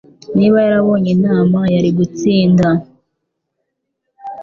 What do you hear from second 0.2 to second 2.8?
Niba yarabonye inama, yari gutsinda.